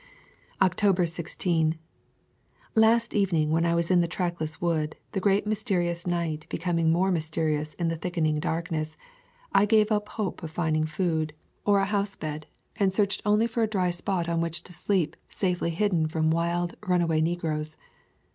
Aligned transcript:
October 0.63 1.05
16. 1.05 1.77
Last 2.73 3.13
evening 3.13 3.51
when 3.51 3.67
I 3.67 3.75
was 3.75 3.91
in 3.91 4.01
the 4.01 4.07
trackless 4.07 4.59
woods, 4.59 4.95
the 5.11 5.19
great 5.19 5.45
mysterious 5.45 6.07
night 6.07 6.47
be 6.49 6.57
coming 6.57 6.91
more 6.91 7.11
mysterious 7.11 7.75
in 7.75 7.89
the 7.89 7.95
thickening 7.95 8.39
dark 8.39 8.71
ness, 8.71 8.97
I 9.53 9.67
gave 9.67 9.91
up 9.91 10.09
hope 10.09 10.41
of 10.41 10.49
finding 10.49 10.85
food 10.85 11.33
or 11.65 11.77
a 11.77 11.85
house 11.85 12.17
[93] 12.19 12.27
A 12.29 12.33
Thousand 12.33 12.33
Mile 12.33 12.37
Walk 12.37 12.41
bed, 12.41 12.81
and 12.85 12.93
searched 12.93 13.21
only 13.27 13.45
for 13.45 13.61
a 13.61 13.67
dry 13.69 13.91
spot 13.91 14.27
on 14.27 14.41
which 14.41 14.63
to 14.63 14.73
sleep 14.73 15.15
safely 15.29 15.69
hidden 15.69 16.07
from 16.07 16.31
wild, 16.31 16.75
runaway 16.87 17.21
ne 17.21 17.35
groes. 17.37 17.77